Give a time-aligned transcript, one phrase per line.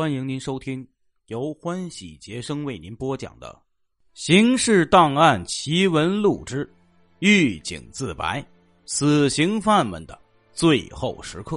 [0.00, 0.88] 欢迎您收听
[1.26, 3.48] 由欢喜杰生为您播讲的
[4.14, 6.66] 《刑事档案奇闻录之
[7.18, 8.42] 狱警自白：
[8.86, 10.18] 死刑犯们的
[10.54, 11.56] 最后时刻》。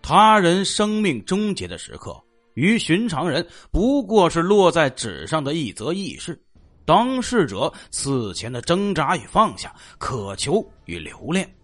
[0.00, 2.18] 他人生命终结的时刻，
[2.54, 6.42] 与寻常人不过是落在纸上的一则轶事。
[6.86, 11.54] 当事者此前的挣扎与放下，渴求与留恋，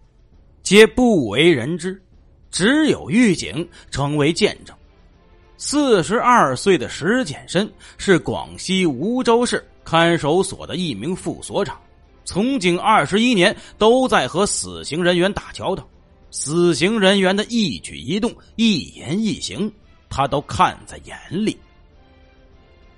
[0.61, 1.99] 皆不为人知。
[2.51, 4.77] 只有狱警成为见证。
[5.57, 11.79] 四十二岁的石简深是广西梧州市看守所的一名副所长，
[12.25, 15.87] 从警二十一年，都在和死刑人员打交道。
[16.31, 19.71] 死刑人员的一举一动、一言一行，
[20.09, 21.57] 他都看在眼里。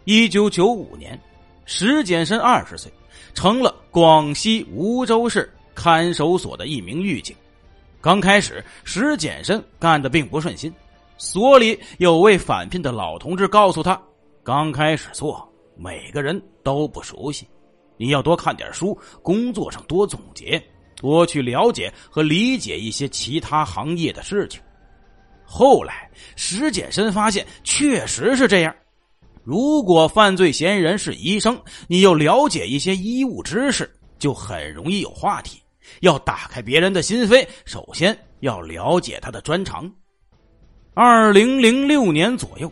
[0.06, 1.20] 一九九五年，
[1.66, 2.92] 石简深二十岁，
[3.36, 7.36] 成了广西梧州市看守所的一名狱警。
[8.02, 10.74] 刚开始，石简深干的并不顺心，
[11.18, 14.00] 所里有位返聘的老同志告诉他
[14.44, 17.48] ：“刚开始做，每个人都不熟悉，
[17.98, 20.64] 你要多看点书，工作上多总结，
[20.96, 24.62] 多去了解和理解一些其他行业的事情。”
[25.44, 28.76] 后来，石简深发现确实是这样。
[29.44, 35.60] 如果犯罪嫌疑人是医生，你又了解一些医务知识，就很容易有话题。
[36.02, 39.90] 要打开别人的心扉，首先要了解他的专长。
[41.00, 42.72] 二零零六年左右，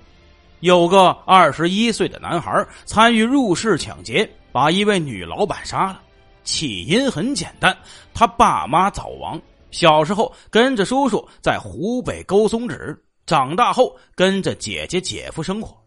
[0.62, 6.02] 有个二十一岁的男孩参与入室抢劫，把一位女老板杀了。
[6.44, 7.78] 起因很简单，
[8.16, 15.78] 他爸妈早亡，小时候跟着叔叔在湖北勾松纸，长大后跟着姐姐姐夫生活。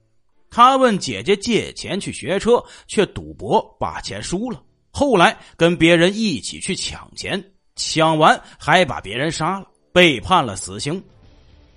[0.48, 4.62] 他问姐姐借钱去学车，却赌博把钱输了。
[4.92, 7.44] 后来跟别人一起去抢钱，
[7.74, 11.02] 抢完还把别人杀了，被判了死刑。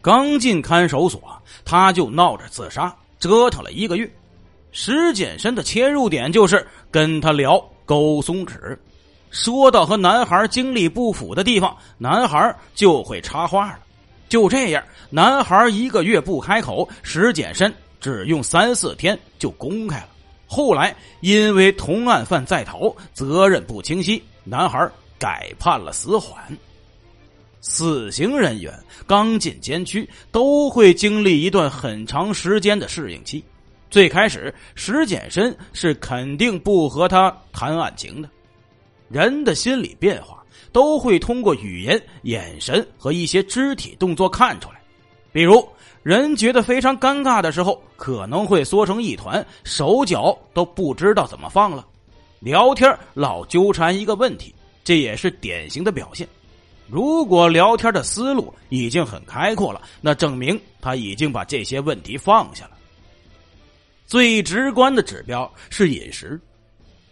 [0.01, 1.21] 刚进看守所，
[1.63, 4.11] 他就闹着自杀，折腾了一个月。
[4.71, 8.79] 石简深的切入点就是跟他聊勾松纸，
[9.29, 13.79] 说到和男孩经历不符的地方，男孩就会插话了。
[14.27, 20.07] 就这样，男孩一个月不开口，石简深只用三四天就公开了。
[20.47, 24.89] 后来因为同案犯在逃，责任不清晰，男孩
[25.19, 26.41] 改判了死缓。
[27.61, 28.77] 死刑人员
[29.07, 33.41] 刚进监区，都会经历一段很长时间的适应期。
[33.89, 38.29] 最开始，石简深是肯定不和他谈案情的。
[39.07, 44.81] 人的心理变化都会通过语言、眼神和一些肢体动作看出来，
[45.31, 45.65] 比如。
[46.03, 51.85] 人觉得非常尴尬的时候，可能会缩成一团，手脚都不知道怎么放了。
[52.39, 54.51] 聊天老纠缠一个问题，
[54.83, 56.27] 这也是典型的表现。
[56.91, 62.71] 如果聊天的思路已经很开阔了，那证明他已经把这些问题放下了。
[64.05, 66.37] 最直观的指标是饮食，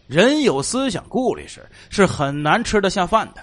[0.06, 3.42] 人有思想顾虑时是很难吃得下饭的。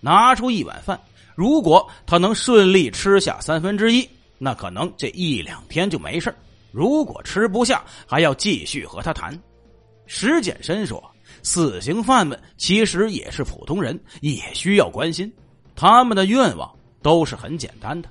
[0.00, 1.00] 拿出一碗饭，
[1.36, 4.08] 如果他能顺利吃下三分之一。
[4.38, 6.34] 那可能这一两天就没事
[6.70, 9.40] 如果吃不下，还要继续和他谈。
[10.06, 11.02] 石简深说
[11.42, 15.32] ：“死刑犯们其实也是普通人，也需要关心。
[15.76, 16.68] 他们的愿望
[17.02, 18.08] 都是很简单的，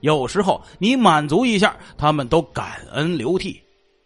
[0.00, 3.60] 有时候你满足一下，他们都感恩流涕。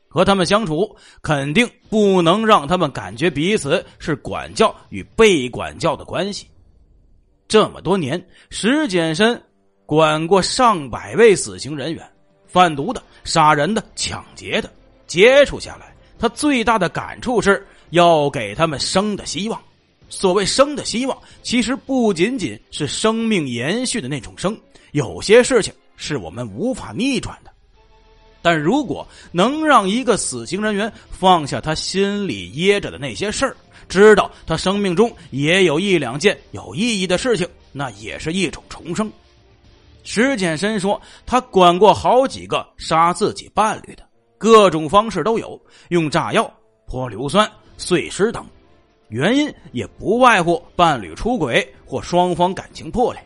[0.08, 6.46] 和他们相处，肯定不能让他们感觉彼此是管教与被管教的关系。
[7.46, 9.40] 这么多年，石简深。”
[9.90, 12.08] 管过上百位死刑人员，
[12.46, 14.70] 贩毒的、杀人的、抢劫的，
[15.08, 19.60] 接触下来，他最大的感触是要给他们生的希望。
[20.10, 24.54] 所谓生的希望，其实不仅仅是生命延续的那种生，
[24.92, 27.50] 有些事情是我们无法逆转的。
[28.42, 33.56] 但如果能让一个死刑人员放下他心里掖着的那些事儿，
[33.88, 39.10] 知道他生命中也有一两件有意义的事情，那也是一种重生。
[40.02, 44.02] 石简深说：“他管过好几个杀自己伴侣的，
[44.38, 46.50] 各种方式都有，用炸药、
[46.86, 47.46] 泼硫酸、
[47.76, 48.44] 碎尸等，
[49.10, 53.22] 原因也不外乎伴侣出轨或双方感情破裂。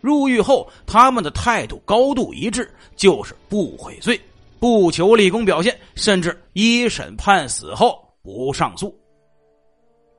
[0.00, 4.20] 入狱后，他们的态度高度一致，就是不悔罪，
[4.60, 8.94] 不求立功表现，甚至一审判死后不上诉。”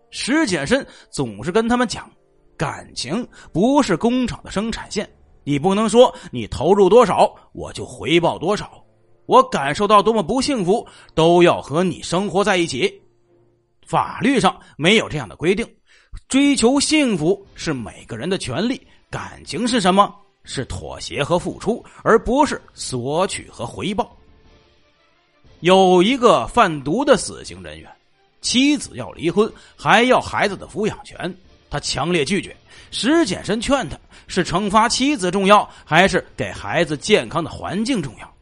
[0.09, 2.09] 石简深总是跟他们讲
[2.57, 5.07] ：“感情不是工厂的生产线。”
[5.47, 8.83] 你不能说你投入多少，我就回报多少。
[9.27, 12.91] 我感受到多么不幸福，都要和你生活在一起。
[13.85, 15.67] 法律上没有这样的规定。
[16.27, 20.13] 追求幸福是每个人的权利，感情是什么？
[20.43, 24.15] 是妥协和付出，而不是索取和回报。
[25.61, 27.91] 有一个贩毒的死刑人员，
[28.41, 31.35] 妻子要离婚，还要孩子的抚养权，
[31.69, 32.55] 他强烈拒绝。
[32.91, 33.97] 石简生劝他：
[34.27, 38.34] 是惩罚妻子重要，还是给孩子健康的环境重要？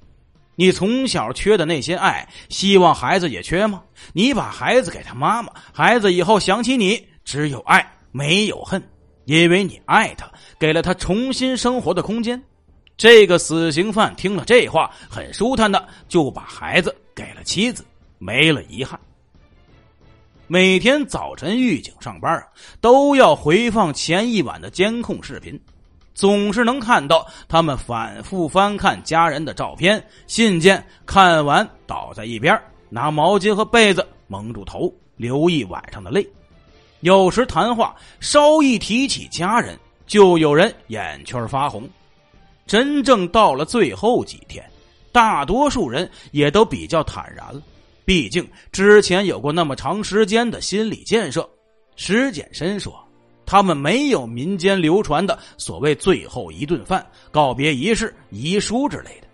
[0.55, 3.81] 你从小缺的那些爱，希望孩子也缺吗？
[4.13, 8.81] 你把孩子给他妈妈，孩子以后想起你，只有爱没有恨，
[9.25, 12.41] 因为你爱他，给了他重新生活的空间。
[12.95, 17.83] 这个死刑犯听了这话，很舒坦的就把孩子给了妻子，
[18.19, 18.99] 没了遗憾。
[20.45, 22.43] 每天早晨狱警上班啊
[22.79, 25.59] 都要回放前一晚的监控视频。
[26.13, 36.27] 总是能看到他们反复翻看家人的照片、信件，看完倒在一边，拿毛巾和被子蒙住头，流一晚上的泪。
[37.01, 41.89] 有时谈话稍一提起家人，就有人眼圈发红。
[42.65, 44.63] 真正到了最后几天，
[45.11, 47.61] 大多数人也都比较坦然了，
[48.05, 51.49] 毕竟之前有过那么长时间的心理建设。
[51.95, 52.93] 石简深说。
[53.45, 59.27] 他们没有民间流传的所谓最后一顿饭、告别仪式、遗书之类的，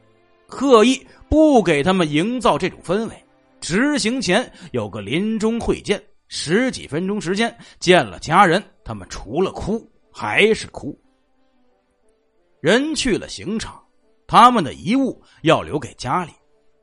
[0.47, 3.25] 刻意不给他们营造这种氛围。
[3.61, 10.97] 执行前有个临终会见，十几分钟时间见了家人，他们除了哭还是哭。
[12.61, 13.81] 人去了刑场，
[14.27, 16.31] 他们的遗物要留给家里，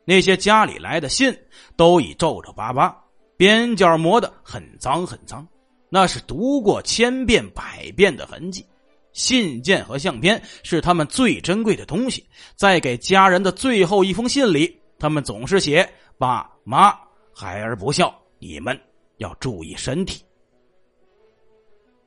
[0.05, 1.37] 那些家里来的信
[1.77, 2.97] 都已皱皱巴巴，
[3.37, 5.47] 边角磨得很脏很脏。
[5.89, 8.65] 那是读过千遍百遍的痕迹，
[9.13, 12.25] 信件和相片是他们最珍贵的东西。
[12.55, 15.89] 在给家人的最后一封信里，他们总是写
[16.19, 16.93] ：“爸妈，
[17.33, 18.79] 孩儿不孝，你们
[19.19, 20.23] 要注意身体。”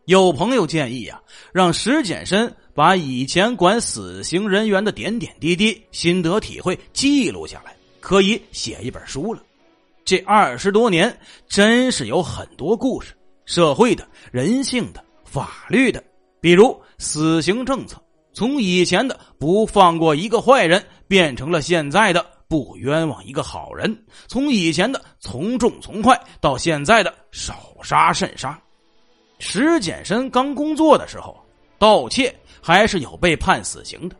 [0.05, 1.21] 有朋友建议啊，
[1.53, 9.43] 让石简深把以前管死刑人员的点点滴滴、心得体会记录下来，可以写一本书了。
[10.03, 11.15] 这二十多年，
[11.47, 13.13] 真是有很多故事。
[13.49, 16.03] 社会的、人性的、法律的，
[16.39, 17.99] 比如死刑政策，
[18.31, 23.91] 从以前的不放过一个坏人，变成了现在的不冤枉一个好人；
[24.27, 28.55] 从以前的从重从快，到现在的少杀慎杀。
[29.39, 31.35] 石简深刚工作的时候，
[31.79, 32.31] 盗窃
[32.61, 34.15] 还是有被判死刑的。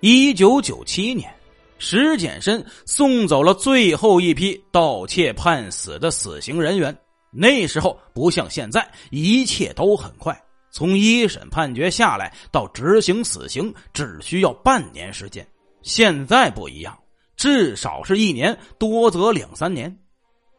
[0.00, 1.34] 一九九七年，
[1.78, 6.94] 石简深送走了最后一批盗窃判死的死刑人员。
[7.36, 10.36] 那时候不像现在，一切都很快。
[10.70, 15.46] 从一审判决下来到执行死刑，只需要半年时间。
[15.82, 16.98] 现在不一样，
[17.36, 19.96] 至少是一年，多则两三年。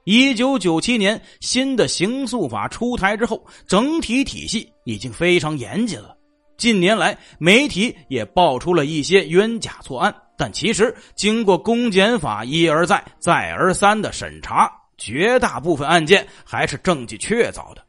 [0.05, 6.15] 一九九七年新的刑诉法出台之后，整体体系已经非常严谨了。
[6.57, 14.71] 近年来，媒体也爆出了一些冤假错案，但其实经过公检法一而再、再而三的审查。
[14.97, 17.83] 绝大部分案件还是证据确凿的。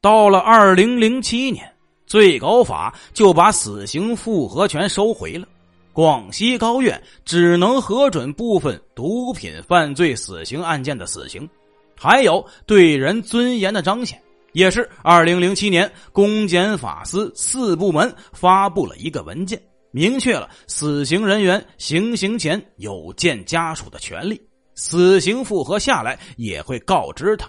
[0.00, 1.70] 到了二零零七年，
[2.06, 5.46] 最高法就把死刑复核权收回了，
[5.92, 11.48] 广西高院只能核准部分毒品犯罪死刑案件的死刑。
[11.96, 14.18] 还有对人尊严的彰显，
[14.52, 19.60] 也是二零零七年公检法司四部门发布了一个文件，
[19.90, 24.40] 明确了死刑人员行刑前有见家属的权利。
[24.80, 27.46] 死刑复核下来也会告知他，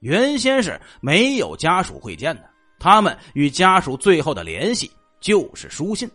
[0.00, 2.42] 原先是没有家属会见的，
[2.78, 6.06] 他们与家属最后的联系就是书信。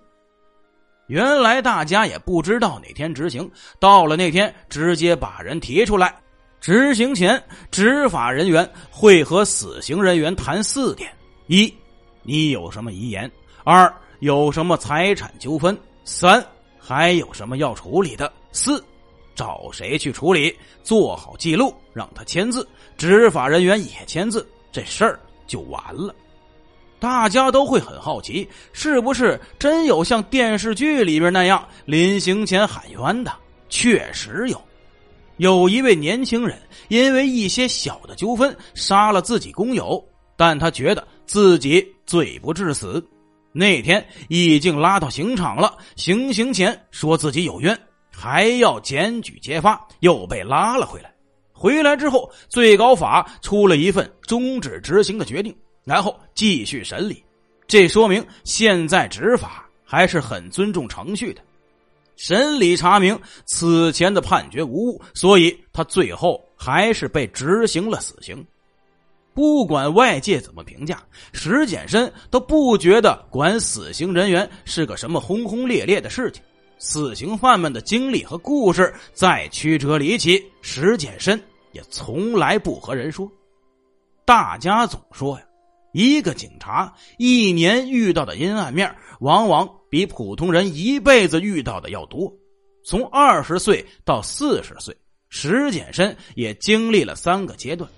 [1.08, 6.16] 原来大家也不知道哪天执行，到了那天直接把人提出来。
[6.62, 11.12] 执行前，执法人员会和死刑人员谈四点：
[11.48, 11.74] 一，
[12.22, 13.28] 你有什么遗言；
[13.64, 16.46] 二，有什么财产纠纷；三，
[16.78, 18.84] 还有什么要处理的；四。
[19.40, 20.54] 找谁去处理？
[20.84, 22.68] 做好记录，让他签字，
[22.98, 25.18] 执法人员也签字，这事儿
[25.48, 26.14] 就完了。
[27.00, 33.32] 大家都会很好奇，是不是真有像电视剧里边那样临行前喊冤的？
[33.70, 34.62] 确实有，
[35.38, 40.04] 有一位年轻人因为一些小的纠纷杀了自己工友，
[40.36, 43.02] 但他觉得自己罪不至死。
[43.54, 47.80] 那天已经拉到刑场了，行刑前说自己有冤。
[48.20, 51.10] 还要检举揭发，又被拉了回来。
[51.54, 57.24] 回来之后，最高法出了一份终止执行的决定，然后继续审理。
[57.66, 61.42] 这说明现在执法还是很尊重程序的。
[62.18, 68.46] 审理查明此前的判决无误，所以他最后还是被执行了死刑。
[69.34, 76.44] 不管外界怎么评价，石简深都不觉得管死刑人员是个什么轰轰烈烈的事情。
[76.82, 81.40] 死刑犯们的经历和故事再曲折离奇，石简深
[81.74, 83.30] 也从来不和人说。
[84.24, 85.46] 大家总说呀，
[85.92, 92.34] 一个警察一年遇到的阴暗面，往往比普通人一辈子遇到的要多。
[92.86, 94.96] 从二十岁到四十岁，
[95.28, 97.90] 石简深也经历了三个阶段：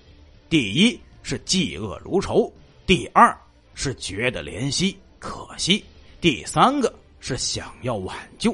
[0.48, 2.52] 第一是嫉恶如仇，
[2.84, 3.38] 第二
[3.74, 5.84] 是觉得怜惜可惜，
[6.20, 8.52] 第三个是想要挽救。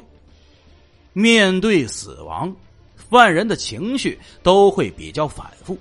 [1.19, 2.55] 面对死亡，
[2.95, 5.77] 犯人的情绪都会比较反复。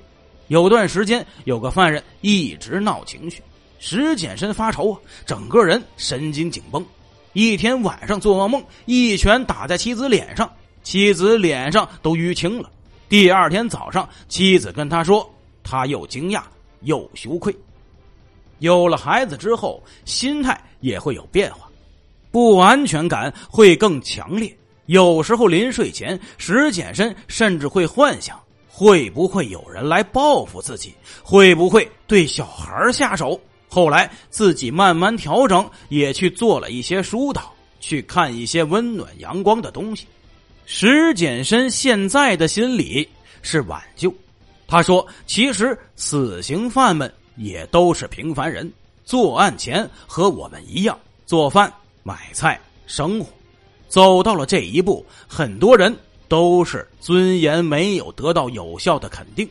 [0.47, 3.39] 有段时间，有个犯人一直闹情绪，
[3.77, 6.83] 石简深发愁啊，整个人神经紧绷。
[7.33, 10.51] 一天晚上做噩梦，一拳打在妻子脸上，
[10.81, 12.71] 妻子脸上都淤青了。
[13.07, 16.41] 第二天早上，妻子跟他说，他又惊讶
[16.81, 17.55] 又羞愧。
[18.57, 21.69] 有了孩子之后，心态也会有变化，
[22.31, 24.51] 不安全感会更强烈。
[24.87, 28.39] 有时候临睡前，石简深甚至会幻想，
[28.69, 30.93] 会不会有人来报复自己？
[31.21, 33.39] 会不会对小孩下手？
[33.67, 40.07] 后来自己慢慢调整，也去做了一些疏导，去看一些温暖阳光的东西。
[40.65, 43.07] 石简深现在的心理
[43.41, 44.13] 是挽救。
[44.67, 48.71] 他说：“其实死刑犯们也都是平凡人，
[49.03, 51.71] 作案前和我们一样做饭、
[52.03, 53.27] 买菜、生活。”
[53.87, 55.95] 走到了这一步，很多人
[56.27, 59.47] 都是尊严没有得到有效的肯定。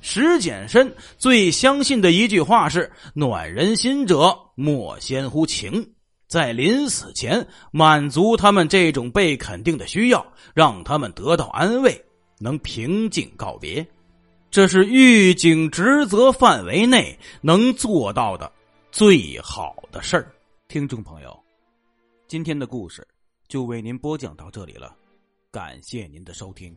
[0.00, 5.92] 石简深最相信的一句话是：“暖人心者，莫先乎情。”
[6.28, 12.04] 在临死前，满足他们这种被肯定的需要，让他们得到安慰，
[12.38, 13.84] 能平静告别。
[14.50, 18.50] 这是狱警职责范围内能做到的
[18.92, 20.30] 最好的事儿。
[20.68, 21.34] 听众朋友，
[22.26, 23.06] 今天的故事。
[23.48, 24.94] 就为您播讲到这里了，
[25.50, 26.76] 感谢您的收听。